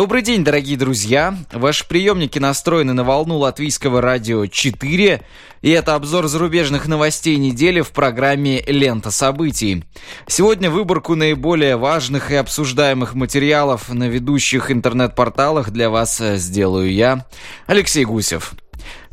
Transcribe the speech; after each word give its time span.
Добрый 0.00 0.22
день, 0.22 0.42
дорогие 0.42 0.78
друзья! 0.78 1.36
Ваши 1.52 1.86
приемники 1.86 2.38
настроены 2.38 2.94
на 2.94 3.04
волну 3.04 3.36
латвийского 3.36 4.00
радио 4.00 4.46
4, 4.46 5.20
и 5.60 5.70
это 5.70 5.94
обзор 5.94 6.26
зарубежных 6.26 6.88
новостей 6.88 7.36
недели 7.36 7.82
в 7.82 7.90
программе 7.90 8.62
«Лента 8.62 9.10
событий». 9.10 9.84
Сегодня 10.26 10.70
выборку 10.70 11.16
наиболее 11.16 11.76
важных 11.76 12.30
и 12.30 12.36
обсуждаемых 12.36 13.12
материалов 13.12 13.90
на 13.90 14.08
ведущих 14.08 14.70
интернет-порталах 14.70 15.68
для 15.68 15.90
вас 15.90 16.16
сделаю 16.16 16.90
я, 16.90 17.26
Алексей 17.66 18.06
Гусев. 18.06 18.54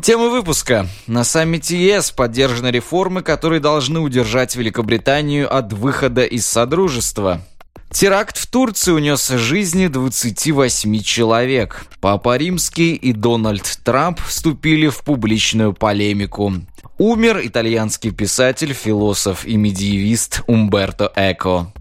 Тема 0.02 0.30
выпуска. 0.30 0.88
На 1.06 1.26
саммите 1.26 1.78
ЕС 1.78 2.12
поддержаны 2.12 2.70
реформы, 2.70 3.24
которые 3.24 3.60
должны 3.60 4.00
удержать 4.00 4.56
Великобританию 4.56 5.54
от 5.54 5.74
выхода 5.74 6.24
из 6.24 6.46
Содружества– 6.46 7.42
Теракт 7.92 8.38
в 8.38 8.48
Турции 8.48 8.92
унес 8.92 9.30
жизни 9.30 9.88
28 9.88 11.02
человек. 11.02 11.86
Папа 12.00 12.38
Римский 12.38 12.94
и 12.94 13.14
Дональд 13.14 13.80
Трамп 13.84 14.20
вступили 14.22 14.90
в 14.90 15.04
публичную 15.04 15.74
полемику. 15.74 16.54
Умер 16.98 17.42
итальянский 17.44 18.12
писатель, 18.12 18.74
философ 18.74 19.46
и 19.46 19.56
медиевист 19.56 20.42
Умберто 20.48 21.12
Эко. 21.16 21.72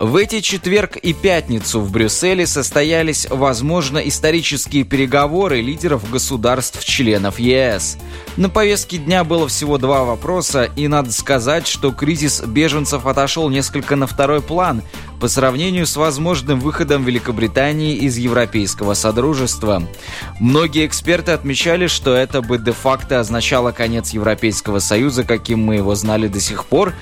В 0.00 0.16
эти 0.16 0.40
четверг 0.40 0.96
и 0.96 1.12
пятницу 1.12 1.78
в 1.78 1.92
Брюсселе 1.92 2.46
состоялись, 2.46 3.26
возможно, 3.28 3.98
исторические 3.98 4.84
переговоры 4.84 5.60
лидеров 5.60 6.10
государств-членов 6.10 7.38
ЕС. 7.38 7.98
На 8.38 8.48
повестке 8.48 8.96
дня 8.96 9.24
было 9.24 9.46
всего 9.46 9.76
два 9.76 10.04
вопроса, 10.04 10.70
и 10.74 10.88
надо 10.88 11.12
сказать, 11.12 11.66
что 11.66 11.92
кризис 11.92 12.40
беженцев 12.40 13.04
отошел 13.04 13.50
несколько 13.50 13.94
на 13.94 14.06
второй 14.06 14.40
план 14.40 14.80
по 15.20 15.28
сравнению 15.28 15.86
с 15.86 15.96
возможным 15.96 16.60
выходом 16.60 17.04
Великобритании 17.04 17.94
из 17.96 18.16
Европейского 18.16 18.94
Содружества. 18.94 19.82
Многие 20.40 20.86
эксперты 20.86 21.32
отмечали, 21.32 21.88
что 21.88 22.14
это 22.14 22.40
бы 22.40 22.56
де-факто 22.56 23.20
означало 23.20 23.72
конец 23.72 24.14
Европейского 24.14 24.78
Союза, 24.78 25.24
каким 25.24 25.62
мы 25.62 25.74
его 25.74 25.94
знали 25.94 26.26
до 26.26 26.40
сих 26.40 26.64
пор, 26.64 26.94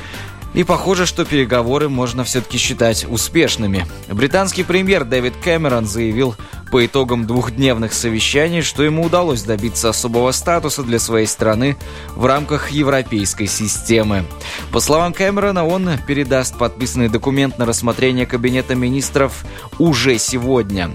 и 0.55 0.65
похоже, 0.65 1.07
что 1.07 1.25
переговоры 1.25 1.89
можно 1.89 2.25
все-таки 2.25 2.59
считать 2.59 3.07
успешными. 3.09 3.87
Британский 4.09 4.65
премьер 4.65 5.05
Дэвид 5.05 5.35
Кэмерон 5.43 5.87
заявил 5.87 6.35
по 6.71 6.85
итогам 6.85 7.27
двухдневных 7.27 7.93
совещаний, 7.93 8.63
что 8.63 8.83
ему 8.83 9.05
удалось 9.05 9.43
добиться 9.43 9.89
особого 9.89 10.33
статуса 10.33 10.83
для 10.83 10.99
своей 10.99 11.27
страны 11.27 11.77
в 12.15 12.27
рамках 12.27 12.71
европейской 12.71 13.47
системы. 13.47 14.25
По 14.73 14.81
словам 14.81 15.13
Кэмерона, 15.13 15.67
он 15.67 15.91
передаст 16.07 16.59
подписанный 16.59 17.09
документ 17.09 17.59
на 17.59 17.67
рассмотрение 17.67 18.27
Кабинета 18.27 18.75
министров 18.75 19.45
уже 19.79 20.19
сегодня. 20.19 20.91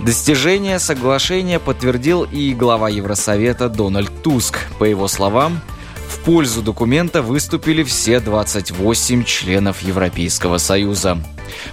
Достижение 0.00 0.78
соглашения 0.78 1.58
подтвердил 1.58 2.24
и 2.24 2.54
глава 2.54 2.88
Евросовета 2.88 3.68
Дональд 3.68 4.22
Туск. 4.22 4.58
По 4.78 4.84
его 4.84 5.08
словам, 5.08 5.60
в 6.08 6.18
пользу 6.20 6.62
документа 6.62 7.22
выступили 7.22 7.82
все 7.82 8.20
28 8.20 9.24
членов 9.24 9.82
Европейского 9.82 10.58
Союза. 10.58 11.18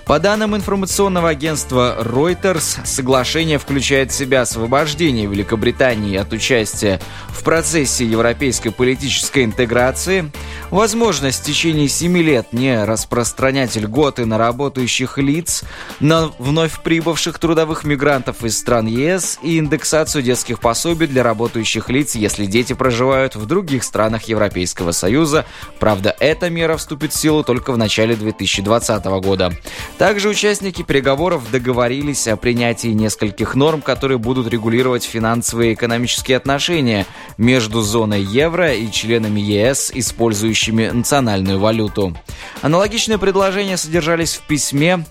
По 0.05 0.19
данным 0.19 0.55
информационного 0.55 1.29
агентства 1.29 1.97
Reuters, 2.01 2.85
соглашение 2.85 3.57
включает 3.57 4.11
в 4.11 4.15
себя 4.15 4.41
освобождение 4.41 5.27
Великобритании 5.27 6.17
от 6.17 6.33
участия 6.33 6.99
в 7.29 7.43
процессе 7.43 8.05
европейской 8.05 8.69
политической 8.69 9.43
интеграции, 9.43 10.31
возможность 10.75 11.41
в 11.41 11.45
течение 11.45 11.87
семи 11.87 12.21
лет 12.21 12.51
не 12.51 12.83
распространять 12.83 13.77
льготы 13.77 14.25
на 14.25 14.37
работающих 14.37 15.17
лиц, 15.17 15.63
на 16.01 16.27
вновь 16.37 16.83
прибывших 16.83 17.39
трудовых 17.39 17.85
мигрантов 17.85 18.43
из 18.43 18.57
стран 18.57 18.87
ЕС 18.87 19.39
и 19.41 19.57
индексацию 19.57 20.21
детских 20.21 20.59
пособий 20.59 21.07
для 21.07 21.23
работающих 21.23 21.89
лиц, 21.89 22.15
если 22.15 22.45
дети 22.45 22.73
проживают 22.73 23.37
в 23.37 23.45
других 23.45 23.83
странах 23.83 24.23
Европейского 24.23 24.91
Союза. 24.91 25.45
Правда, 25.79 26.13
эта 26.19 26.49
мера 26.49 26.75
вступит 26.75 27.13
в 27.13 27.17
силу 27.17 27.43
только 27.43 27.71
в 27.71 27.77
начале 27.77 28.15
2020 28.15 29.05
года. 29.05 29.53
Также 29.97 30.27
участники 30.27 30.81
переговоров 30.81 31.49
договорились 31.51 32.27
о 32.27 32.35
принятии 32.35 32.89
нескольких 32.89 33.55
норм, 33.55 33.81
которые 33.81 34.17
будут 34.17 34.49
регулировать 34.49 35.05
финансовые 35.05 35.71
и 35.71 35.73
экономические 35.73 36.35
отношения 36.35 37.05
между 37.37 37.81
зоной 37.81 38.21
евро 38.21 38.73
и 38.73 38.91
членами 38.91 39.39
ЕС, 39.39 39.91
использующими 39.93 40.64
национальную 40.71 41.59
валюту. 41.59 42.15
Аналогичные 42.61 43.17
предложения 43.17 43.77
содержались 43.77 44.35
в 44.35 44.41
письме 44.41 45.05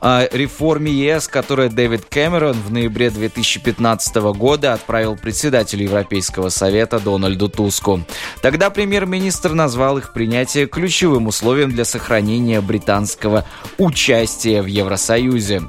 о 0.00 0.26
реформе 0.30 0.92
ЕС, 0.92 1.28
которое 1.28 1.68
Дэвид 1.68 2.04
Кэмерон 2.08 2.54
в 2.54 2.72
ноябре 2.72 3.10
2015 3.10 4.16
года 4.36 4.72
отправил 4.72 5.16
председателю 5.16 5.84
Европейского 5.84 6.48
совета 6.48 7.00
Дональду 7.00 7.48
Туску. 7.48 8.02
Тогда 8.42 8.70
премьер-министр 8.70 9.52
назвал 9.52 9.98
их 9.98 10.12
принятие 10.12 10.66
ключевым 10.66 11.26
условием 11.26 11.70
для 11.70 11.84
сохранения 11.84 12.60
британского 12.60 13.44
участия 13.78 14.62
в 14.62 14.66
Евросоюзе. 14.66 15.62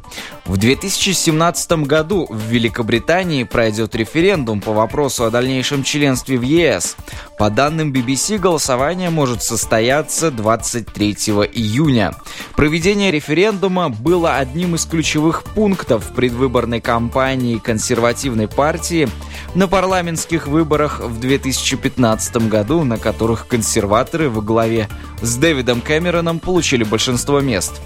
В 0.45 0.57
2017 0.57 1.71
году 1.85 2.25
в 2.27 2.41
Великобритании 2.45 3.43
пройдет 3.43 3.93
референдум 3.93 4.61
по 4.61 4.73
вопросу 4.73 5.25
о 5.25 5.29
дальнейшем 5.29 5.83
членстве 5.83 6.39
в 6.39 6.41
ЕС. 6.41 6.95
По 7.37 7.51
данным 7.51 7.91
BBC, 7.91 8.39
голосование 8.39 9.11
может 9.11 9.43
состояться 9.43 10.31
23 10.31 11.11
июня. 11.53 12.15
Проведение 12.55 13.11
референдума 13.11 13.88
было 13.89 14.37
одним 14.37 14.75
из 14.75 14.85
ключевых 14.85 15.43
пунктов 15.43 16.13
предвыборной 16.15 16.81
кампании 16.81 17.57
консервативной 17.57 18.47
партии 18.47 19.09
на 19.55 19.67
парламентских 19.67 20.47
выборах 20.47 20.99
в 20.99 21.19
2015 21.19 22.49
году, 22.49 22.83
на 22.83 22.97
которых 22.97 23.47
консерваторы 23.47 24.29
во 24.29 24.41
главе 24.41 24.87
с 25.21 25.35
Дэвидом 25.35 25.81
Кэмероном 25.81 26.39
получили 26.39 26.83
большинство 26.83 27.39
мест. 27.39 27.81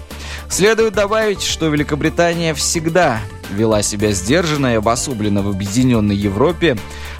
Следует 0.48 0.94
добавить, 0.94 1.42
что 1.42 1.68
Великобритания 1.68 2.54
всегда 2.54 3.20
вела 3.50 3.82
себя 3.82 4.12
сдержанно 4.12 4.72
и 4.72 4.76
обособленно 4.76 5.42
в 5.42 5.48
объединенной 5.48 6.16
Европе, 6.16 6.76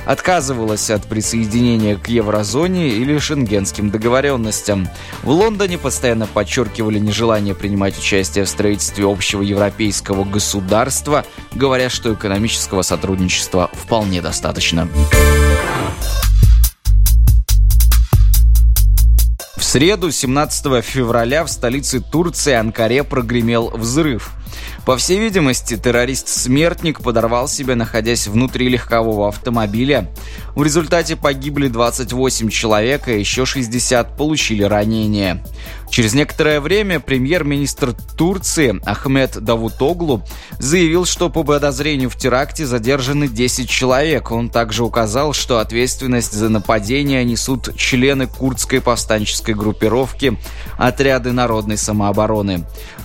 отказывалась 0.07 0.91
от 0.91 1.05
присоединения 1.05 1.97
к 1.97 2.09
еврозоне 2.09 2.89
или 2.89 3.19
шенгенским 3.19 3.91
договоренностям. 3.91 4.89
В 5.23 5.31
Лондоне 5.31 5.79
постоянно 5.79 6.27
подчеркивали 6.27 6.99
нежелание 6.99 7.55
принимать 7.55 7.99
участие 7.99 8.45
в 8.45 8.49
строительстве 8.49 9.11
общего 9.11 9.43
европейского 9.43 10.25
государства, 10.25 11.25
говоря, 11.53 11.89
что 11.89 12.13
экономического 12.13 12.83
сотрудничества 12.83 13.71
вполне 13.73 14.21
достаточно. 14.21 14.89
Среду, 19.75 20.13
17 20.13 20.85
февраля, 20.85 21.43
в 21.43 21.51
столице 21.51 21.99
Турции 21.99 22.53
Анкаре 22.53 23.03
прогремел 23.03 23.71
взрыв– 23.71 24.31
по 24.85 24.99
всей 24.99 25.19
видимости, 25.19 25.77
террорист-смертник 25.77 27.01
подорвал 27.01 27.49
себя, 27.49 27.75
находясь 27.75 28.27
внутри 28.27 28.69
легкового 28.69 29.29
автомобиля. 29.29 30.11
В 30.55 30.63
результате 30.63 31.17
погибли 31.17 31.69
28 31.69 32.51
человек, 32.51 33.09
а 33.09 33.13
еще 33.13 33.47
60 33.47 34.17
получили 34.17 34.63
ранения. 34.63 35.43
Через 35.95 36.13
некоторое 36.13 36.61
время 36.61 36.99
премьер-министр 36.99 37.95
Турции 38.17 38.81
Ахмед 38.85 39.39
Давутоглу 39.41 40.25
заявил, 40.59 41.05
что 41.05 41.31
по 41.31 41.45
подозрению 41.45 42.11
в 42.11 42.17
теракте 42.17 42.67
задержаны 42.67 43.29
10 43.29 43.69
человек. 43.69 44.33
Он 44.33 44.51
также 44.51 44.83
указал, 44.83 45.33
что 45.35 45.61
ответственность 45.61 46.33
за 46.33 46.49
нападение 46.49 47.25
несут 47.25 47.77
члены 47.77 48.27
курдской 48.27 48.81
повстанческой 48.81 49.55
группировки 49.55 50.37
отряды 50.79 51.31
народной 51.31 51.77
самообороны. 51.77 52.65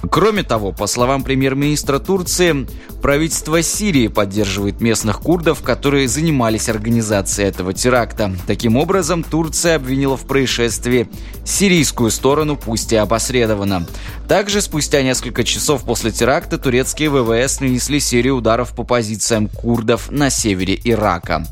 Кроме 0.09 0.41
того, 0.41 0.71
по 0.71 0.87
словам 0.87 1.23
премьер-министра 1.23 1.99
Турции, 1.99 2.65
правительство 3.03 3.61
Сирии 3.61 4.07
поддерживает 4.07 4.81
местных 4.81 5.19
курдов, 5.19 5.61
которые 5.61 6.07
занимались 6.07 6.69
организацией 6.69 7.49
этого 7.49 7.71
теракта. 7.73 8.35
Таким 8.47 8.77
образом, 8.77 9.21
Турция 9.21 9.75
обвинила 9.75 10.17
в 10.17 10.25
происшествии 10.25 11.07
сирийскую 11.45 12.09
сторону, 12.09 12.55
пусть 12.55 12.78
и 12.93 12.95
опосредованно. 12.95 13.85
Также 14.27 14.61
спустя 14.61 15.01
несколько 15.01 15.43
часов 15.43 15.83
после 15.83 16.11
теракта 16.11 16.57
турецкие 16.57 17.09
ВВС 17.09 17.59
нанесли 17.59 17.99
серию 17.99 18.37
ударов 18.37 18.75
по 18.75 18.83
позициям 18.83 19.47
курдов 19.47 20.11
на 20.11 20.29
севере 20.29 20.79
Ирака. 20.83 21.45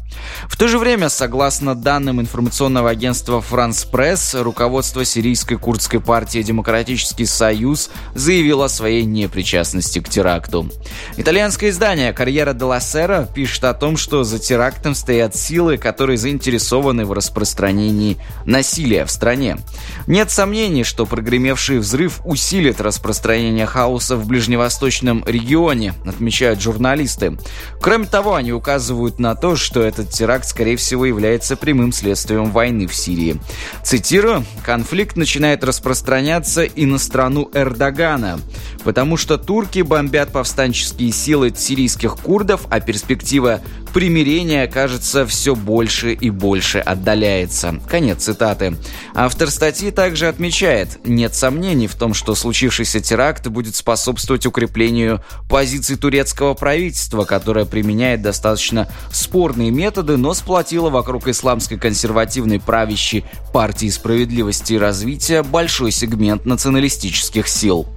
В 0.48 0.58
то 0.58 0.68
же 0.68 0.80
время, 0.80 1.10
согласно 1.10 1.76
данным 1.76 2.22
информационного 2.22 2.90
агентства 2.90 3.44
France 3.48 3.88
Press, 3.92 4.42
руководство 4.42 5.06
сирийской 5.06 5.58
курдской 5.58 6.00
партии 6.00 6.42
«Демократический 6.42 7.26
союз» 7.26 7.90
заявило 8.16 8.66
о 8.66 8.70
своей 8.70 9.04
непричастности 9.04 9.58
причастности 9.58 10.00
к 10.00 10.10
теракту. 10.10 10.70
Итальянское 11.18 11.70
издание 11.70 12.14
«Карьера 12.14 12.54
де 12.54 12.66
ла 12.66 12.80
Сера» 12.80 13.28
пишет 13.34 13.64
о 13.64 13.74
том, 13.74 13.98
что 13.98 14.24
за 14.24 14.40
терактом 14.40 14.94
стоят 14.94 15.36
силы, 15.36 15.78
которые 15.78 16.18
заинтересованы 16.18 17.06
в 17.06 17.12
распространении 17.12 18.18
насилия 18.46 19.06
в 19.06 19.12
стране. 19.12 19.58
Нет 20.06 20.30
сомнений, 20.30 20.84
что 20.84 21.07
прогремевший 21.08 21.80
взрыв 21.80 22.22
усилит 22.26 22.82
распространение 22.82 23.66
хаоса 23.66 24.16
в 24.16 24.28
ближневосточном 24.28 25.24
регионе, 25.26 25.94
отмечают 26.06 26.62
журналисты. 26.62 27.38
Кроме 27.82 28.06
того, 28.06 28.36
они 28.36 28.52
указывают 28.54 29.20
на 29.20 29.36
то, 29.36 29.56
что 29.56 29.82
этот 29.82 30.10
теракт, 30.10 30.46
скорее 30.46 30.78
всего, 30.78 31.06
является 31.06 31.56
прямым 31.56 31.92
следствием 31.92 32.52
войны 32.52 32.88
в 32.88 32.96
Сирии. 32.96 33.40
Цитирую, 33.84 34.46
«Конфликт 34.66 35.18
начинает 35.18 35.64
распространяться 35.64 36.64
и 36.64 36.86
на 36.86 36.98
страну 36.98 37.50
Эрдогана, 37.54 38.40
потому 38.84 39.18
что 39.18 39.38
турки 39.38 39.82
бомбят 39.82 40.32
повстанческие 40.32 41.12
силы 41.12 41.54
сирийских 41.56 42.18
курдов, 42.18 42.68
а 42.70 42.80
перспектива 42.80 43.62
примирение, 43.94 44.68
кажется, 44.68 45.26
все 45.26 45.56
больше 45.56 46.14
и 46.14 46.30
больше 46.30 46.80
отдаляется. 46.80 47.80
Конец 47.88 48.24
цитаты. 48.24 48.76
Автор 49.16 49.50
статьи 49.50 49.92
также 49.92 50.28
отмечает, 50.28 51.00
нет 51.06 51.34
сомнений 51.34 51.88
в 51.88 51.96
том, 51.96 52.14
что 52.14 52.36
случившийся 52.36 53.00
теракт 53.00 53.48
будет 53.48 53.76
способствовать 53.76 54.46
укреплению 54.46 55.24
позиций 55.50 55.96
турецкого 55.96 56.54
правительства, 56.54 57.24
которое 57.24 57.66
применяет 57.66 58.22
достаточно 58.22 58.88
спорные 59.12 59.72
методы, 59.72 60.18
но 60.18 60.34
сплотило 60.34 60.90
вокруг 60.90 61.28
исламской 61.28 61.78
консервативной 61.78 62.60
правящей 62.60 63.26
партии 63.54 63.90
справедливости 63.90 64.74
и 64.74 64.78
развития 64.78 65.44
большой 65.44 65.92
сегмент 65.92 66.46
националистических 66.46 67.48
сил. 67.48 67.88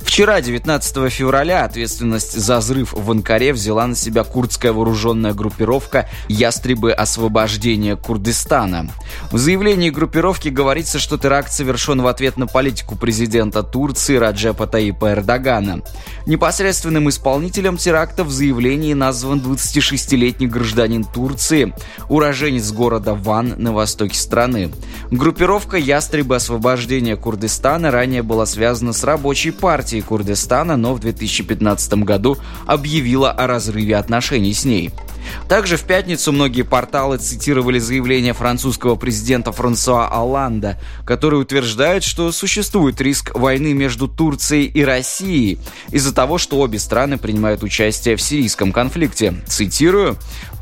Вчера, 0.00 0.40
19 0.40 1.10
февраля, 1.12 1.64
ответственность 1.64 2.38
за 2.38 2.58
взрыв 2.58 2.92
в 2.92 3.10
Анкаре 3.10 3.52
взяла 3.52 3.86
на 3.86 3.94
себя 3.96 4.24
курдская 4.24 4.72
вооруженная 4.72 5.32
группа 5.34 5.47
группировка 5.48 6.06
«Ястребы 6.28 6.92
освобождения 6.92 7.96
Курдистана». 7.96 8.90
В 9.32 9.38
заявлении 9.38 9.88
группировки 9.88 10.50
говорится, 10.50 10.98
что 10.98 11.16
теракт 11.16 11.50
совершен 11.50 12.02
в 12.02 12.06
ответ 12.06 12.36
на 12.36 12.46
политику 12.46 12.96
президента 12.96 13.62
Турции 13.62 14.16
Раджепа 14.16 14.66
Таипа 14.66 15.12
Эрдогана. 15.12 15.80
Непосредственным 16.26 17.08
исполнителем 17.08 17.78
теракта 17.78 18.24
в 18.24 18.30
заявлении 18.30 18.92
назван 18.92 19.40
26-летний 19.40 20.46
гражданин 20.46 21.04
Турции, 21.04 21.72
уроженец 22.10 22.70
города 22.70 23.14
Ван 23.14 23.54
на 23.56 23.72
востоке 23.72 24.18
страны. 24.18 24.70
Группировка 25.10 25.78
«Ястребы 25.78 26.36
освобождения 26.36 27.16
Курдистана» 27.16 27.90
ранее 27.90 28.22
была 28.22 28.44
связана 28.44 28.92
с 28.92 29.02
рабочей 29.02 29.52
партией 29.52 30.02
Курдистана, 30.02 30.76
но 30.76 30.92
в 30.92 31.00
2015 31.00 31.94
году 32.04 32.36
объявила 32.66 33.30
о 33.30 33.46
разрыве 33.46 33.96
отношений 33.96 34.52
с 34.52 34.66
ней. 34.66 34.92
Также 35.48 35.76
в 35.76 35.82
пятницу 35.82 36.32
многие 36.32 36.62
порталы 36.62 37.18
цитировали 37.18 37.78
заявление 37.78 38.34
французского 38.34 38.96
президента 38.96 39.52
Франсуа 39.52 40.08
Оланда, 40.08 40.78
который 41.04 41.40
утверждает, 41.40 42.04
что 42.04 42.32
существует 42.32 43.00
риск 43.00 43.34
войны 43.34 43.72
между 43.72 44.08
Турцией 44.08 44.66
и 44.66 44.84
Россией 44.84 45.58
из-за 45.90 46.14
того, 46.14 46.38
что 46.38 46.58
обе 46.58 46.78
страны 46.78 47.18
принимают 47.18 47.62
участие 47.62 48.16
в 48.16 48.22
сирийском 48.22 48.72
конфликте. 48.72 49.34
Цитирую, 49.46 50.16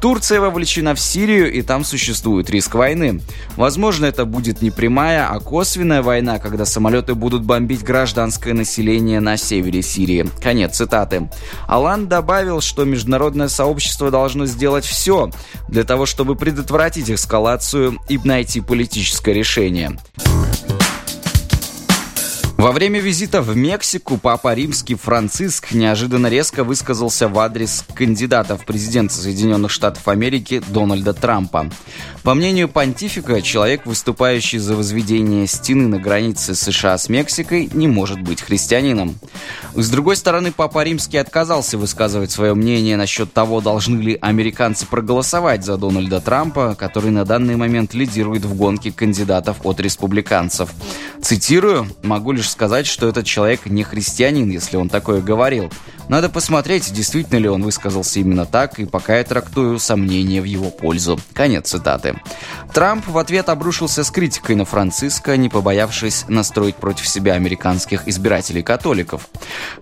Турция 0.07 0.41
вовлечена 0.41 0.95
в 0.95 1.01
Сирию, 1.01 1.53
и 1.53 1.63
там 1.63 1.85
существует 1.85 2.49
риск 2.49 2.77
войны. 2.77 3.23
Возможно, 3.57 4.05
это 4.07 4.25
будет 4.25 4.63
не 4.63 4.71
прямая, 4.71 5.27
а 5.27 5.41
косвенная 5.41 6.01
война, 6.01 6.39
когда 6.39 6.65
самолеты 6.65 7.17
будут 7.17 7.43
бомбить 7.43 7.83
гражданское 7.83 8.55
население 8.55 9.19
на 9.19 9.37
севере 9.37 9.83
Сирии. 9.83 10.31
Конец 10.41 10.77
цитаты. 10.77 11.29
Алан 11.67 12.07
добавил, 12.07 12.61
что 12.61 12.85
международное 12.85 13.49
сообщество 13.49 14.13
должно 14.13 14.47
сделать 14.47 14.85
все 14.85 15.33
для 15.67 15.83
того, 15.83 16.07
чтобы 16.07 16.37
предотвратить 16.37 17.11
эскалацию 17.11 17.99
и 18.09 18.17
найти 18.23 18.61
политическое 18.61 19.35
решение. 19.35 19.99
Во 22.57 22.73
время 22.73 23.01
визита 23.01 23.43
в 23.43 23.55
Мексику 23.55 24.17
Папа 24.17 24.55
Римский 24.55 24.95
Франциск 24.95 25.73
неожиданно 25.73 26.29
резко 26.29 26.65
высказался 26.65 27.29
в 27.29 27.39
адрес 27.39 27.85
кандидата 27.95 28.57
в 28.57 28.65
президенты 28.65 29.13
Соединенных 29.13 29.71
Штатов 29.71 30.09
Америки 30.09 30.63
Дональда 30.69 31.13
Трампа. 31.13 31.71
По 32.23 32.35
мнению 32.35 32.69
понтифика, 32.69 33.43
человек, 33.43 33.85
выступающий 33.85 34.59
за 34.59 34.75
возведение 34.75 35.47
стены 35.47 35.87
на 35.87 35.99
границе 36.01 36.55
США 36.55 36.97
с 36.97 37.11
Мексикой, 37.11 37.69
не 37.73 37.89
может 37.89 38.23
быть 38.23 38.41
христианином. 38.41 39.17
С 39.75 39.91
другой 39.91 40.17
стороны, 40.17 40.51
Папа 40.51 40.83
Римский 40.83 41.19
отказался 41.19 41.77
высказывать 41.77 42.31
свое 42.31 42.55
мнение 42.55 42.97
насчет 42.97 43.33
того, 43.35 43.61
должны 43.61 44.01
ли 44.01 44.19
американцы 44.21 44.87
проголосовать 44.87 45.63
за 45.63 45.77
Дональда 45.77 46.21
Трампа, 46.21 46.75
который 46.75 47.11
на 47.11 47.27
данный 47.27 47.57
момент 47.57 47.93
лидирует 47.93 48.47
в 48.47 48.55
гонке 48.57 48.91
кандидатов 48.91 49.59
от 49.63 49.79
республиканцев. 49.79 50.71
Цитирую, 51.23 51.87
могу 52.03 52.33
лишь 52.33 52.46
сказать, 52.49 52.87
что 52.87 53.09
этот 53.09 53.27
человек 53.27 53.67
не 53.67 53.83
христианин, 53.83 54.51
если 54.51 54.77
он 54.77 54.89
такое 54.89 55.21
говорил. 55.21 55.71
Надо 56.09 56.29
посмотреть, 56.29 56.93
действительно 56.93 57.39
ли 57.39 57.49
он 57.49 57.65
высказался 57.65 58.21
именно 58.21 58.47
так, 58.47 58.79
и 58.79 58.85
пока 58.85 59.19
я 59.19 59.25
трактую 59.25 59.79
сомнения 59.81 60.41
в 60.41 60.45
его 60.45 60.71
пользу. 60.71 61.19
Конец 61.33 61.71
цитаты. 61.71 62.21
Трамп 62.73 63.09
в 63.09 63.19
ответ 63.19 63.49
обрушился 63.49 64.05
с 64.05 64.11
критикой 64.11 64.55
на 64.55 64.65
Франциско, 64.65 65.37
не 65.37 65.49
побоявшись 65.49 66.27
настроить 66.29 66.77
против 66.77 67.09
себя 67.09 67.33
американских 67.35 68.07
избирателей-католиков. 68.07 69.29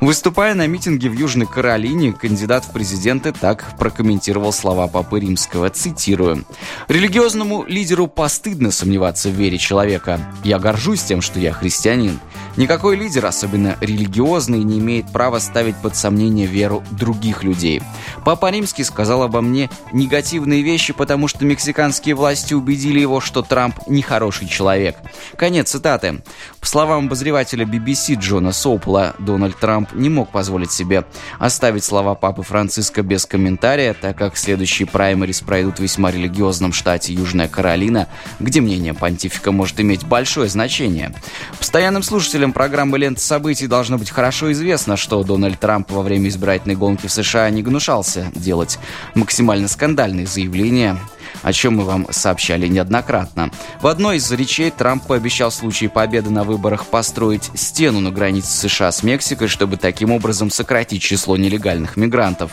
Выступая 0.00 0.54
на 0.54 0.66
митинге 0.66 1.10
в 1.10 1.12
Южной 1.12 1.46
Каролине, 1.46 2.12
кандидат 2.12 2.64
в 2.64 2.72
президенты 2.72 3.32
так 3.32 3.76
прокомментировал 3.78 4.52
слова 4.52 4.86
Папы 4.86 5.20
Римского, 5.20 5.68
цитирую. 5.68 6.44
«Религиозному 6.88 7.64
лидеру 7.66 8.06
постыдно 8.06 8.70
сомневаться 8.70 9.28
в 9.28 9.32
вере 9.32 9.58
человека. 9.58 10.20
Я 10.42 10.58
горжусь 10.58 11.02
тем, 11.02 11.20
что 11.20 11.38
я 11.38 11.52
христианин. 11.52 12.18
Никакой 12.56 12.96
лидер, 12.96 13.26
особенно 13.26 13.76
религиозный, 13.80 14.62
не 14.62 14.78
имеет 14.78 15.10
права 15.10 15.40
ставить 15.40 15.76
под 15.76 15.96
сомнение 15.96 16.46
веру 16.46 16.84
других 16.92 17.42
людей. 17.42 17.82
Папа 18.24 18.50
Римский 18.50 18.84
сказал 18.84 19.22
обо 19.22 19.40
мне 19.40 19.70
негативные 19.92 20.62
вещи, 20.62 20.92
потому 20.92 21.26
что 21.26 21.44
мексиканские 21.44 22.14
власти 22.14 22.54
убедили 22.54 23.00
его, 23.00 23.20
что 23.20 23.42
Трамп 23.42 23.76
нехороший 23.88 24.46
человек. 24.46 24.96
Конец 25.36 25.70
цитаты. 25.70 26.22
По 26.60 26.66
словам 26.66 27.06
обозревателя 27.06 27.66
BBC 27.66 28.14
Джона 28.14 28.52
Соупла, 28.52 29.14
Дональд 29.18 29.58
Трамп 29.58 29.92
не 29.92 30.08
мог 30.08 30.30
позволить 30.30 30.70
себе 30.70 31.04
оставить 31.38 31.82
слова 31.82 32.14
папы 32.14 32.42
Франциска 32.42 33.02
без 33.02 33.26
комментария, 33.26 33.94
так 33.94 34.16
как 34.16 34.36
следующие 34.36 34.86
праймерис 34.86 35.40
пройдут 35.40 35.78
в 35.78 35.82
весьма 35.82 36.12
религиозном 36.12 36.72
штате 36.72 37.12
Южная 37.12 37.48
Каролина, 37.48 38.08
где 38.38 38.60
мнение 38.60 38.94
понтифика 38.94 39.50
может 39.50 39.80
иметь 39.80 40.06
большое 40.06 40.48
значение. 40.48 41.12
Постоянным 41.58 42.02
слушателям 42.02 42.43
Слушателям 42.44 42.52
программы 42.52 42.98
«Лента 42.98 43.22
событий» 43.22 43.66
должно 43.66 43.96
быть 43.96 44.10
хорошо 44.10 44.52
известно, 44.52 44.98
что 44.98 45.22
Дональд 45.22 45.58
Трамп 45.58 45.90
во 45.90 46.02
время 46.02 46.28
избирательной 46.28 46.76
гонки 46.76 47.06
в 47.06 47.10
США 47.10 47.48
не 47.48 47.62
гнушался 47.62 48.30
делать 48.34 48.78
максимально 49.14 49.66
скандальные 49.66 50.26
заявления 50.26 50.98
о 51.44 51.52
чем 51.52 51.76
мы 51.76 51.84
вам 51.84 52.06
сообщали 52.10 52.66
неоднократно. 52.66 53.50
В 53.80 53.86
одной 53.86 54.16
из 54.16 54.30
речей 54.32 54.70
Трамп 54.70 55.06
пообещал 55.06 55.50
в 55.50 55.54
случае 55.54 55.90
победы 55.90 56.30
на 56.30 56.42
выборах 56.42 56.86
построить 56.86 57.50
стену 57.54 58.00
на 58.00 58.10
границе 58.10 58.68
США 58.68 58.90
с 58.90 59.02
Мексикой, 59.02 59.48
чтобы 59.48 59.76
таким 59.76 60.10
образом 60.10 60.50
сократить 60.50 61.02
число 61.02 61.36
нелегальных 61.36 61.96
мигрантов. 61.96 62.50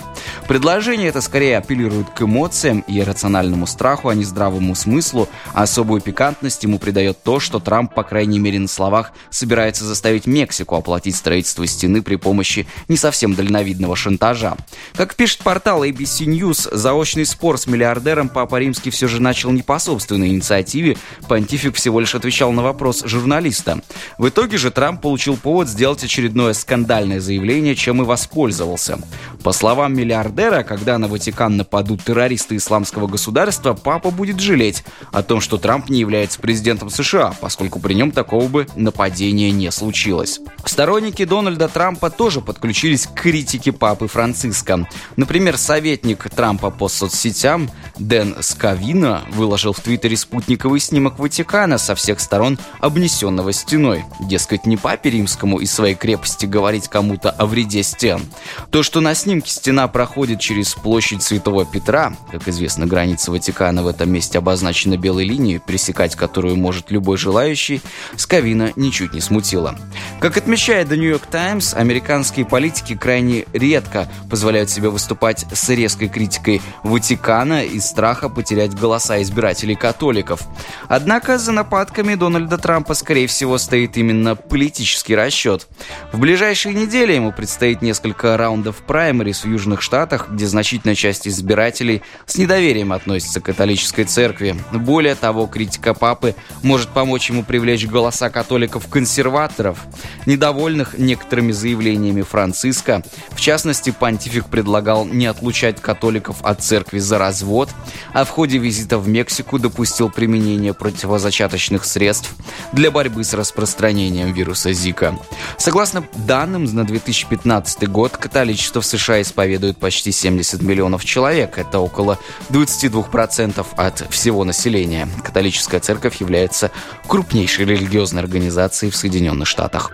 Предложение 0.48 1.08
это 1.08 1.22
скорее 1.22 1.58
апеллирует 1.58 2.10
к 2.10 2.22
эмоциям 2.22 2.82
и 2.82 3.02
рациональному 3.02 3.66
страху, 3.66 4.10
а 4.10 4.16
не 4.16 4.26
здравому 4.26 4.76
смыслу, 4.76 5.30
особую 5.54 6.02
пикантность 6.02 6.64
ему 6.64 6.78
придает 6.78 7.24
то, 7.24 7.40
что 7.40 7.60
Трамп, 7.60 7.94
по 7.94 8.04
крайней 8.04 8.40
мере 8.40 8.60
на 8.60 8.68
словах, 8.68 9.14
собирается 9.30 9.86
заставить 9.86 10.28
Мексику 10.28 10.76
оплатить 10.76 11.16
строительство 11.16 11.66
стены 11.66 12.02
при 12.02 12.18
помощи 12.18 12.68
не 12.90 12.98
совсем 12.98 13.36
дальновидного 13.36 13.96
шантажа. 13.96 14.58
Как 14.96 15.16
пишет 15.16 15.40
портал 15.40 15.86
ABC 15.86 16.26
News, 16.26 16.76
заочный 16.76 17.26
спор 17.26 17.58
с 17.58 17.68
миллиардером 17.68 18.28
Папа 18.28 18.58
Римский 18.58 18.81
Римский 18.82 18.90
все 18.90 19.08
же 19.08 19.22
начал 19.22 19.52
не 19.52 19.62
по 19.62 19.78
собственной 19.78 20.30
инициативе, 20.30 20.98
понтифик 21.28 21.76
всего 21.76 22.00
лишь 22.00 22.16
отвечал 22.16 22.52
на 22.52 22.64
вопрос 22.64 23.04
журналиста. 23.06 23.82
В 24.18 24.28
итоге 24.28 24.58
же 24.58 24.72
Трамп 24.72 25.02
получил 25.02 25.38
повод 25.38 25.68
сделать 25.68 26.04
очередное 26.04 26.54
скандальное 26.54 27.20
заявление, 27.20 27.76
чем 27.76 28.02
и 28.02 28.06
воспользовался. 28.06 28.98
По 29.44 29.52
словам 29.52 29.94
миллиардера, 29.94 30.64
когда 30.64 30.98
на 30.98 31.08
Ватикан 31.08 31.58
нападут 31.58 32.04
террористы 32.04 32.56
исламского 32.56 33.06
государства, 33.06 33.74
папа 33.74 34.10
будет 34.10 34.40
жалеть 34.40 34.84
о 35.12 35.22
том, 35.22 35.42
что 35.42 35.58
Трамп 35.58 35.90
не 35.90 36.00
является 36.00 36.40
президентом 36.40 36.90
США, 36.90 37.36
поскольку 37.40 37.80
при 37.80 37.94
нем 37.94 38.12
такого 38.12 38.48
бы 38.48 38.68
нападения 38.76 39.52
не 39.52 39.72
случилось. 39.72 40.40
Сторонники 40.66 41.26
Дональда 41.26 41.68
Трампа 41.68 42.10
тоже 42.10 42.42
подключились 42.42 43.06
к 43.06 43.14
критике 43.14 43.72
папы 43.72 44.08
Франциска. 44.08 44.88
Например, 45.18 45.58
советник 45.58 46.30
Трампа 46.30 46.72
по 46.72 46.88
соцсетям 46.88 47.70
Дэн 48.00 48.38
Скай 48.42 48.71
Скавина 48.72 49.24
выложил 49.32 49.74
в 49.74 49.82
Твиттере 49.82 50.16
спутниковый 50.16 50.80
снимок 50.80 51.20
Ватикана 51.20 51.78
со 51.78 51.94
всех 51.94 52.22
сторон, 52.22 52.58
обнесенного 52.80 53.52
стеной. 53.52 54.06
Дескать, 54.22 54.66
не 54.66 54.78
папе 54.78 55.10
римскому 55.10 55.60
из 55.60 55.74
своей 55.74 55.94
крепости 55.94 56.46
говорить 56.46 56.88
кому-то 56.88 57.32
о 57.32 57.48
вреде 57.48 57.84
стен. 57.84 58.22
То, 58.70 58.82
что 58.82 59.02
на 59.02 59.14
снимке 59.14 59.52
стена 59.52 59.90
проходит 59.90 60.40
через 60.40 60.74
площадь 60.74 61.22
Святого 61.22 61.66
Петра, 61.66 62.14
как 62.32 62.48
известно, 62.48 62.88
граница 62.88 63.32
Ватикана 63.32 63.84
в 63.84 63.88
этом 63.88 64.10
месте 64.10 64.38
обозначена 64.38 64.96
белой 64.96 65.26
линией, 65.26 65.60
пересекать 65.60 66.16
которую 66.16 66.56
может 66.56 66.92
любой 66.92 67.18
желающий, 67.18 67.82
Скавина 68.16 68.72
ничуть 68.78 69.14
не 69.14 69.20
смутила. 69.20 69.76
Как 70.22 70.38
отмечает 70.38 70.88
The 70.90 70.96
New 70.96 71.10
York 71.10 71.26
Times, 71.26 71.74
американские 71.74 72.46
политики 72.46 72.96
крайне 72.96 73.44
редко 73.52 74.08
позволяют 74.30 74.70
себе 74.70 74.88
выступать 74.88 75.46
с 75.52 75.68
резкой 75.68 76.08
критикой 76.08 76.62
Ватикана 76.84 77.66
из 77.66 77.86
страха 77.86 78.30
потерять 78.30 78.51
голоса 78.74 79.22
избирателей 79.22 79.76
католиков. 79.76 80.42
Однако 80.88 81.38
за 81.38 81.52
нападками 81.52 82.16
Дональда 82.16 82.58
Трампа, 82.58 82.94
скорее 82.94 83.28
всего, 83.28 83.58
стоит 83.58 83.98
именно 83.98 84.36
политический 84.36 85.16
расчет. 85.16 85.68
В 86.12 86.20
ближайшие 86.20 86.76
недели 86.76 87.14
ему 87.14 87.32
предстоит 87.32 87.82
несколько 87.82 88.36
раундов 88.38 88.78
праймерис 88.78 89.44
в 89.44 89.50
Южных 89.50 89.82
Штатах, 89.82 90.30
где 90.30 90.46
значительная 90.48 90.96
часть 90.96 91.28
избирателей 91.28 92.02
с 92.26 92.38
недоверием 92.38 92.92
относится 92.94 93.40
к 93.40 93.46
католической 93.46 94.04
церкви. 94.04 94.56
Более 94.72 95.16
того, 95.16 95.48
критика 95.48 95.94
папы 95.94 96.36
может 96.64 96.90
помочь 96.90 97.30
ему 97.30 97.44
привлечь 97.44 97.88
голоса 97.88 98.30
католиков-консерваторов, 98.30 99.78
недовольных 100.26 100.98
некоторыми 100.98 101.52
заявлениями 101.52 102.22
Франциска. 102.22 103.04
В 103.30 103.40
частности, 103.40 103.92
понтифик 103.92 104.48
предлагал 104.48 105.06
не 105.06 105.26
отлучать 105.28 105.80
католиков 105.80 106.38
от 106.44 106.62
церкви 106.62 107.00
за 107.00 107.18
развод, 107.18 107.70
а 108.14 108.26
в 108.26 108.30
ходе 108.30 108.41
визита 108.46 108.98
в 108.98 109.08
Мексику 109.08 109.60
допустил 109.60 110.10
применение 110.10 110.74
противозачаточных 110.74 111.86
средств 111.86 112.34
для 112.74 112.92
борьбы 112.92 113.24
с 113.24 113.34
распространением 113.34 114.34
вируса 114.34 114.74
Зика. 114.74 115.18
Согласно 115.58 116.04
данным 116.28 116.66
на 116.66 116.86
2015 116.86 117.90
год, 117.90 118.18
католичество 118.18 118.82
в 118.82 118.86
США 118.86 119.22
исповедует 119.22 119.78
почти 119.78 120.12
70 120.12 120.62
миллионов 120.62 121.06
человек. 121.06 121.58
Это 121.58 121.80
около 121.80 122.18
22% 122.50 123.66
от 123.76 124.06
всего 124.10 124.44
населения. 124.44 125.08
Католическая 125.24 125.80
церковь 125.80 126.22
является 126.22 126.72
крупнейшей 127.08 127.66
религиозной 127.66 128.22
организацией 128.22 128.92
в 128.92 128.96
Соединенных 128.96 129.48
Штатах. 129.48 129.92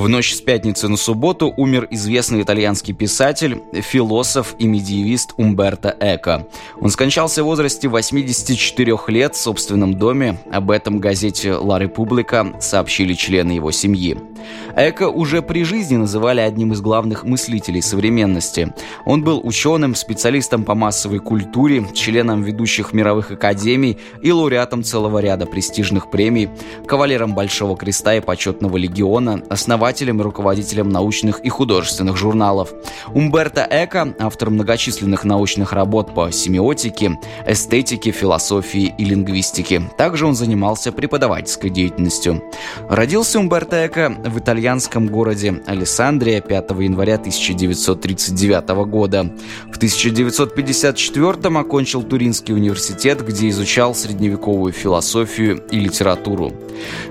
В 0.00 0.08
ночь 0.08 0.32
с 0.32 0.40
пятницы 0.40 0.88
на 0.88 0.96
субботу 0.96 1.52
умер 1.58 1.86
известный 1.90 2.40
итальянский 2.40 2.94
писатель, 2.94 3.60
философ 3.70 4.54
и 4.58 4.66
медиевист 4.66 5.34
Умберто 5.36 5.94
Эко. 6.00 6.46
Он 6.80 6.88
скончался 6.88 7.42
в 7.42 7.46
возрасте 7.46 7.86
84 7.86 8.96
лет 9.08 9.34
в 9.34 9.38
собственном 9.38 9.98
доме. 9.98 10.38
Об 10.50 10.70
этом 10.70 11.00
газете 11.00 11.52
«Ла 11.52 11.78
Република» 11.78 12.54
сообщили 12.60 13.12
члены 13.12 13.52
его 13.52 13.72
семьи. 13.72 14.16
Эко 14.74 15.10
уже 15.10 15.42
при 15.42 15.64
жизни 15.64 15.96
называли 15.96 16.40
одним 16.40 16.72
из 16.72 16.80
главных 16.80 17.24
мыслителей 17.24 17.82
современности. 17.82 18.72
Он 19.04 19.22
был 19.22 19.42
ученым, 19.44 19.94
специалистом 19.94 20.64
по 20.64 20.74
массовой 20.74 21.18
культуре, 21.18 21.84
членом 21.92 22.42
ведущих 22.42 22.94
мировых 22.94 23.32
академий 23.32 23.98
и 24.22 24.32
лауреатом 24.32 24.82
целого 24.82 25.18
ряда 25.18 25.44
престижных 25.44 26.10
премий, 26.10 26.48
кавалером 26.86 27.34
Большого 27.34 27.76
Креста 27.76 28.14
и 28.14 28.20
Почетного 28.20 28.78
Легиона, 28.78 29.42
основателем 29.50 29.89
и 29.90 30.22
руководителем 30.22 30.88
научных 30.88 31.40
и 31.40 31.48
художественных 31.48 32.16
журналов. 32.16 32.72
Умберто 33.14 33.66
Эко– 33.68 34.14
автор 34.18 34.50
многочисленных 34.50 35.24
научных 35.24 35.72
работ 35.72 36.14
по 36.14 36.30
семиотике, 36.30 37.18
эстетике, 37.46 38.12
философии 38.12 38.94
и 38.96 39.04
лингвистике. 39.04 39.82
Также 39.98 40.26
он 40.26 40.34
занимался 40.34 40.92
преподавательской 40.92 41.70
деятельностью. 41.70 42.42
Родился 42.88 43.38
Умберто 43.38 43.86
Эко 43.86 44.14
в 44.24 44.38
итальянском 44.38 45.08
городе 45.08 45.62
Алессандрия 45.66 46.40
5 46.40 46.70
января 46.70 47.14
1939 47.16 48.68
года. 48.86 49.32
В 49.72 49.76
1954 49.76 51.58
окончил 51.58 52.02
Туринский 52.02 52.54
университет, 52.54 53.26
где 53.26 53.48
изучал 53.48 53.94
средневековую 53.94 54.72
философию 54.72 55.62
и 55.70 55.80
литературу. 55.80 56.52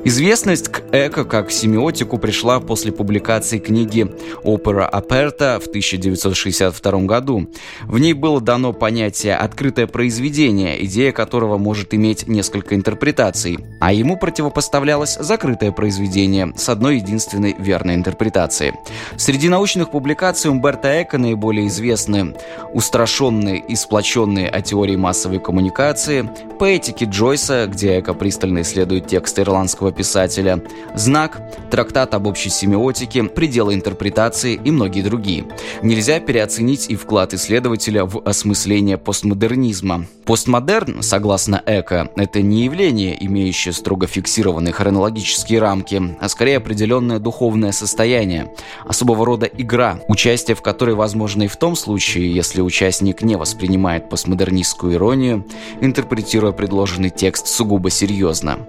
Известность 0.04 0.70
к 0.70 0.84
эко 0.92 1.26
как 1.26 1.52
семиотику 1.52 2.18
пришла 2.18 2.60
после 2.70 2.92
публикации 2.92 3.58
книги 3.58 4.08
«Опера 4.44 4.86
Аперта» 4.88 5.60
в 5.60 5.66
1962 5.70 6.92
году. 7.00 7.50
В 7.86 7.98
ней 7.98 8.14
было 8.14 8.40
дано 8.40 8.74
понятие 8.74 9.36
«открытое 9.36 9.88
произведение», 9.88 10.86
идея 10.86 11.12
которого 11.12 11.58
может 11.58 11.96
иметь 11.96 12.28
несколько 12.28 12.76
интерпретаций, 12.76 13.58
а 13.80 13.92
ему 13.92 14.20
противопоставлялось 14.20 15.18
закрытое 15.20 15.72
произведение 15.72 16.54
с 16.56 16.70
одной 16.70 16.98
единственной 16.98 17.56
верной 17.58 17.96
интерпретацией. 17.96 18.74
Среди 19.18 19.50
научных 19.50 19.90
публикаций 19.90 20.52
Умберто 20.52 21.02
Эко 21.02 21.18
наиболее 21.18 21.70
известны 21.70 22.36
«Устрашенные 22.72 23.58
и 23.68 23.76
сплоченные 23.76 24.48
о 24.48 24.62
теории 24.62 24.96
массовой 24.96 25.40
коммуникации», 25.40 26.30
«Поэтики 26.60 27.06
Джойса», 27.06 27.66
где 27.66 28.00
Эко 28.00 28.14
пристально 28.14 28.62
исследует 28.62 29.08
тексты 29.08 29.42
ирландского 29.42 29.92
писателя, 29.92 30.62
«Знак», 30.94 31.42
«Трактат 31.72 32.14
об 32.14 32.28
общей 32.28 32.50
семиотике», 32.60 33.24
«Пределы 33.24 33.74
интерпретации» 33.74 34.60
и 34.64 34.72
многие 34.72 35.02
другие. 35.02 35.46
Нельзя 35.82 36.20
переоценить 36.20 36.90
и 36.90 36.96
вклад 36.96 37.34
исследователя 37.34 38.06
в 38.06 38.22
осмысление 38.26 38.98
постмодернизма. 38.98 40.06
Постмодерн, 40.26 41.02
согласно 41.02 41.62
Эко, 41.66 42.10
это 42.16 42.42
не 42.42 42.66
явление, 42.66 43.18
имеющее 43.26 43.74
строго 43.74 44.06
фиксированные 44.08 44.74
хронологические 44.74 45.60
рамки, 45.60 46.02
а 46.20 46.30
скорее 46.30 46.58
определенное 46.58 47.20
духовное 47.20 47.72
состояние, 47.72 48.54
особого 48.86 49.26
рода 49.26 49.46
игра, 49.46 50.00
участие 50.08 50.56
в 50.56 50.62
которой 50.62 50.96
возможно 50.96 51.44
и 51.44 51.48
в 51.48 51.56
том 51.56 51.76
случае, 51.76 52.34
если 52.34 52.62
участник 52.62 53.22
не 53.22 53.38
воспринимает 53.38 54.10
постмодернистскую 54.10 54.94
иронию, 54.94 55.46
интерпретируя 55.82 56.52
предложенный 56.52 57.10
текст 57.10 57.48
сугубо 57.48 57.90
серьезно. 57.90 58.60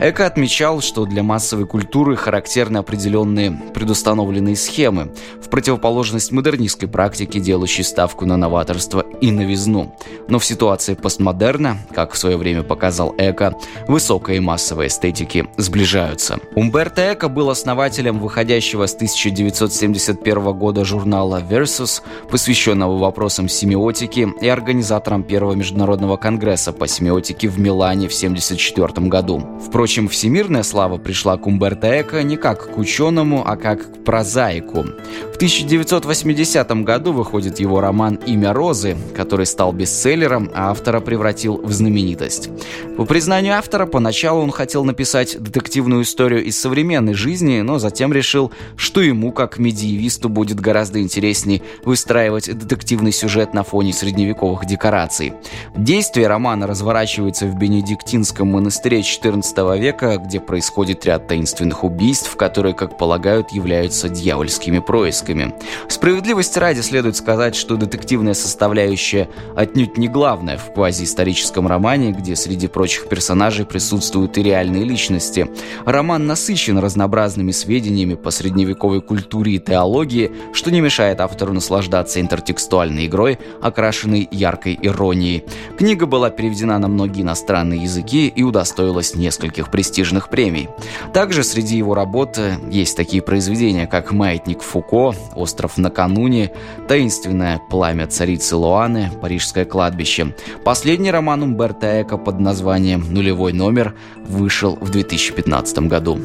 Эко 0.00 0.26
отмечал, 0.26 0.80
что 0.80 1.04
для 1.04 1.22
массовой 1.22 1.66
культуры 1.66 2.16
характерны 2.16 2.78
определенные 2.78 3.39
предустановленные 3.48 4.56
схемы, 4.56 5.12
в 5.42 5.48
противоположность 5.48 6.32
модернистской 6.32 6.88
практике, 6.88 7.40
делающей 7.40 7.84
ставку 7.84 8.26
на 8.26 8.36
новаторство 8.36 9.04
и 9.20 9.30
новизну. 9.30 9.96
Но 10.28 10.38
в 10.38 10.44
ситуации 10.44 10.94
постмодерна, 10.94 11.78
как 11.94 12.12
в 12.12 12.18
свое 12.18 12.36
время 12.36 12.62
показал 12.62 13.14
Эко, 13.18 13.54
высокая 13.88 14.36
и 14.36 14.40
массовая 14.40 14.88
эстетики 14.88 15.46
сближаются. 15.56 16.38
Умберто 16.54 17.14
Эко 17.14 17.28
был 17.28 17.50
основателем 17.50 18.18
выходящего 18.18 18.86
с 18.86 18.94
1971 18.94 20.52
года 20.52 20.84
журнала 20.84 21.40
Versus, 21.40 22.02
посвященного 22.30 22.98
вопросам 22.98 23.48
семиотики, 23.48 24.28
и 24.40 24.48
организатором 24.48 25.22
первого 25.22 25.54
международного 25.54 26.16
конгресса 26.16 26.72
по 26.72 26.86
семиотике 26.88 27.48
в 27.48 27.58
Милане 27.58 28.08
в 28.08 28.14
1974 28.16 29.08
году. 29.08 29.42
Впрочем, 29.66 30.08
всемирная 30.08 30.62
слава 30.62 30.98
пришла 30.98 31.36
к 31.36 31.46
Умберто 31.46 32.00
Эко 32.00 32.22
не 32.22 32.36
как 32.36 32.74
к 32.74 32.78
ученому, 32.78 33.29
а 33.38 33.56
как 33.56 33.92
к 33.92 34.04
прозаику. 34.04 34.84
В 35.32 35.36
1980 35.36 36.70
году 36.84 37.12
выходит 37.12 37.60
его 37.60 37.80
роман 37.80 38.16
«Имя 38.26 38.52
Розы», 38.52 38.96
который 39.16 39.46
стал 39.46 39.72
бестселлером, 39.72 40.50
а 40.54 40.70
автора 40.70 41.00
превратил 41.00 41.60
в 41.62 41.72
знаменитость. 41.72 42.50
По 42.96 43.04
признанию 43.04 43.54
автора, 43.56 43.86
поначалу 43.86 44.42
он 44.42 44.50
хотел 44.50 44.84
написать 44.84 45.40
детективную 45.40 46.02
историю 46.02 46.44
из 46.44 46.60
современной 46.60 47.14
жизни, 47.14 47.60
но 47.60 47.78
затем 47.78 48.12
решил, 48.12 48.52
что 48.76 49.00
ему, 49.00 49.32
как 49.32 49.58
медиевисту, 49.58 50.28
будет 50.28 50.60
гораздо 50.60 51.00
интереснее 51.00 51.62
выстраивать 51.84 52.52
детективный 52.56 53.12
сюжет 53.12 53.54
на 53.54 53.62
фоне 53.62 53.92
средневековых 53.92 54.66
декораций. 54.66 55.32
Действие 55.76 56.26
романа 56.26 56.66
разворачивается 56.66 57.46
в 57.46 57.56
Бенедиктинском 57.56 58.48
монастыре 58.48 59.00
XIV 59.00 59.78
века, 59.78 60.18
где 60.18 60.40
происходит 60.40 61.06
ряд 61.06 61.28
таинственных 61.28 61.84
убийств, 61.84 62.36
которые, 62.36 62.74
как 62.74 62.98
полагают, 63.10 63.50
являются 63.50 64.08
дьявольскими 64.08 64.78
происками. 64.78 65.52
Справедливости 65.88 66.60
ради 66.60 66.80
следует 66.80 67.16
сказать, 67.16 67.56
что 67.56 67.74
детективная 67.74 68.34
составляющая 68.34 69.28
отнюдь 69.56 69.98
не 69.98 70.06
главная 70.06 70.56
в 70.56 70.72
квазиисторическом 70.72 71.66
романе, 71.66 72.12
где 72.12 72.36
среди 72.36 72.68
прочих 72.68 73.08
персонажей 73.08 73.66
присутствуют 73.66 74.38
и 74.38 74.44
реальные 74.44 74.84
личности. 74.84 75.50
Роман 75.84 76.28
насыщен 76.28 76.78
разнообразными 76.78 77.50
сведениями 77.50 78.14
по 78.14 78.30
средневековой 78.30 79.02
культуре 79.02 79.54
и 79.54 79.58
теологии, 79.58 80.30
что 80.52 80.70
не 80.70 80.80
мешает 80.80 81.20
автору 81.20 81.52
наслаждаться 81.52 82.20
интертекстуальной 82.20 83.06
игрой, 83.06 83.40
окрашенной 83.60 84.28
яркой 84.30 84.78
иронией. 84.80 85.42
Книга 85.76 86.06
была 86.06 86.30
переведена 86.30 86.78
на 86.78 86.86
многие 86.86 87.22
иностранные 87.22 87.82
языки 87.82 88.28
и 88.28 88.44
удостоилась 88.44 89.16
нескольких 89.16 89.72
престижных 89.72 90.30
премий. 90.30 90.68
Также 91.12 91.42
среди 91.42 91.76
его 91.76 91.94
работ 91.94 92.38
есть 92.70 92.99
такие 93.00 93.22
произведения, 93.22 93.86
как 93.86 94.12
«Маятник 94.12 94.60
Фуко», 94.60 95.14
«Остров 95.34 95.78
накануне», 95.78 96.52
«Таинственное 96.86 97.58
пламя 97.70 98.06
царицы 98.06 98.56
Луаны», 98.56 99.10
«Парижское 99.22 99.64
кладбище». 99.64 100.34
Последний 100.66 101.10
роман 101.10 101.42
Умберто 101.42 102.02
Эко 102.02 102.18
под 102.18 102.40
названием 102.40 103.06
«Нулевой 103.10 103.54
номер» 103.54 103.94
вышел 104.18 104.76
в 104.78 104.90
2015 104.90 105.78
году. 105.88 106.20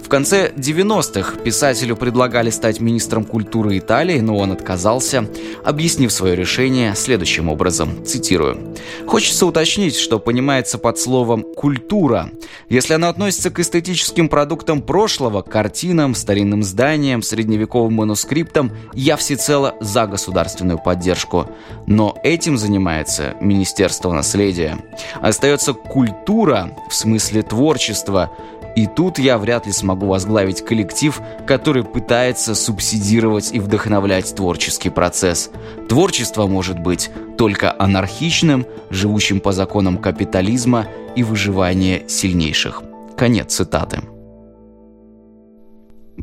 В 0.00 0.08
конце 0.08 0.52
90-х 0.56 1.38
писателю 1.38 1.96
предлагали 1.96 2.50
стать 2.50 2.78
министром 2.78 3.24
культуры 3.24 3.76
Италии, 3.78 4.20
но 4.20 4.36
он 4.36 4.52
отказался, 4.52 5.28
объяснив 5.64 6.12
свое 6.12 6.36
решение 6.36 6.94
следующим 6.94 7.48
образом, 7.48 8.04
цитирую. 8.06 8.76
«Хочется 9.04 9.46
уточнить, 9.46 9.96
что 9.96 10.20
понимается 10.20 10.78
под 10.78 10.96
словом 10.96 11.42
«культура». 11.42 12.30
Если 12.68 12.94
она 12.94 13.08
относится 13.08 13.50
к 13.50 13.58
эстетическим 13.58 14.28
продуктам 14.28 14.80
прошлого, 14.80 15.42
картинам, 15.42 16.14
старинным 16.20 16.62
зданиям, 16.62 17.22
средневековым 17.22 17.94
манускриптам, 17.94 18.70
я 18.94 19.16
всецело 19.16 19.74
за 19.80 20.06
государственную 20.06 20.78
поддержку. 20.78 21.46
Но 21.86 22.16
этим 22.22 22.56
занимается 22.56 23.34
Министерство 23.40 24.12
наследия. 24.12 24.78
Остается 25.20 25.72
культура, 25.72 26.76
в 26.88 26.94
смысле 26.94 27.42
творчества, 27.42 28.30
и 28.76 28.86
тут 28.86 29.18
я 29.18 29.36
вряд 29.38 29.66
ли 29.66 29.72
смогу 29.72 30.06
возглавить 30.06 30.64
коллектив, 30.64 31.20
который 31.46 31.82
пытается 31.82 32.54
субсидировать 32.54 33.52
и 33.52 33.58
вдохновлять 33.58 34.34
творческий 34.34 34.90
процесс. 34.90 35.50
Творчество 35.88 36.46
может 36.46 36.78
быть 36.78 37.10
только 37.36 37.74
анархичным, 37.76 38.66
живущим 38.90 39.40
по 39.40 39.52
законам 39.52 39.98
капитализма 39.98 40.86
и 41.16 41.24
выживания 41.24 42.04
сильнейших. 42.06 42.82
Конец 43.16 43.54
цитаты. 43.54 44.00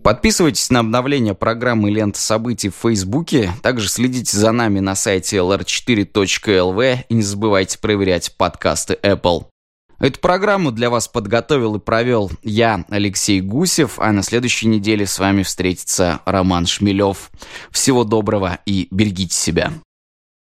Подписывайтесь 0.07 0.69
на 0.69 0.79
обновление 0.79 1.33
программы 1.33 1.91
«Лента 1.91 2.21
событий» 2.21 2.69
в 2.69 2.75
Фейсбуке. 2.75 3.51
Также 3.61 3.89
следите 3.89 4.37
за 4.37 4.53
нами 4.53 4.79
на 4.79 4.95
сайте 4.95 5.35
lr4.lv 5.35 6.99
и 7.09 7.13
не 7.13 7.21
забывайте 7.21 7.77
проверять 7.77 8.33
подкасты 8.37 8.97
Apple. 9.03 9.47
Эту 9.99 10.21
программу 10.21 10.71
для 10.71 10.89
вас 10.89 11.09
подготовил 11.09 11.75
и 11.75 11.79
провел 11.79 12.31
я, 12.41 12.85
Алексей 12.89 13.41
Гусев, 13.41 13.99
а 13.99 14.13
на 14.13 14.23
следующей 14.23 14.67
неделе 14.67 15.05
с 15.05 15.19
вами 15.19 15.43
встретится 15.43 16.21
Роман 16.23 16.67
Шмелев. 16.67 17.29
Всего 17.71 18.05
доброго 18.05 18.59
и 18.65 18.87
берегите 18.89 19.35
себя. 19.35 19.73